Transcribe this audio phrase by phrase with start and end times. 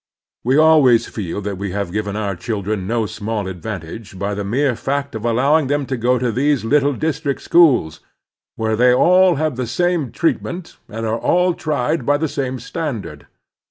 [0.43, 4.75] We always feel that we have given our children no small advantage by the mere
[4.75, 7.99] fact of allowing them to go to these little district schools,
[8.55, 13.27] where they all have the same treatment and are all tried by the same standard.